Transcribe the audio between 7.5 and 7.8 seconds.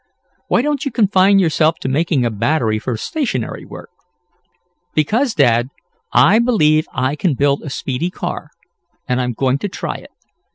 a